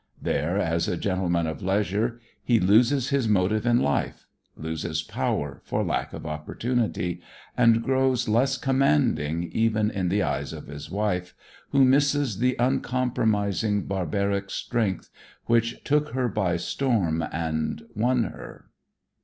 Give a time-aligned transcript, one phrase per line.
[0.19, 4.25] There, as a gentleman of leisure, he loses his motive in life,
[4.57, 7.21] loses power for lack of opportunity,
[7.55, 11.35] and grows less commanding even in the eyes of his wife,
[11.69, 15.11] who misses the uncompromising, barbaric strength
[15.45, 18.71] which took her by storm and won her.